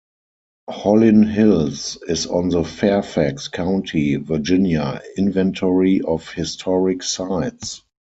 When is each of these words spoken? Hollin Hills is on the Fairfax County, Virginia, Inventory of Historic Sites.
Hollin 0.67 1.21
Hills 1.31 1.99
is 2.07 2.25
on 2.25 2.49
the 2.49 2.63
Fairfax 2.63 3.47
County, 3.49 4.15
Virginia, 4.15 4.99
Inventory 5.15 6.01
of 6.01 6.27
Historic 6.33 7.03
Sites. 7.03 7.83